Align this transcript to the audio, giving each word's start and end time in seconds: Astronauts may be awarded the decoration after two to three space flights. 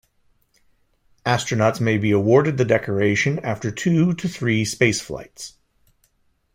Astronauts 1.27 1.79
may 1.79 1.99
be 1.99 2.09
awarded 2.09 2.57
the 2.57 2.65
decoration 2.65 3.37
after 3.45 3.69
two 3.69 4.15
to 4.15 4.27
three 4.27 4.65
space 4.65 4.99
flights. 4.99 5.53